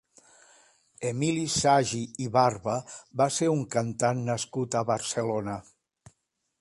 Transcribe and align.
Emili 1.09 1.43
Sagi 1.55 2.01
i 2.25 2.27
Barba 2.37 2.77
va 3.23 3.29
ser 3.37 3.51
un 3.59 3.63
cantant 3.79 4.25
nascut 4.31 4.79
a 4.81 4.85
Barcelona. 4.93 5.59